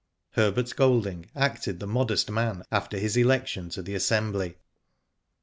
[0.31, 4.55] Herbert Golding acted the modest man after his election to the Assembly.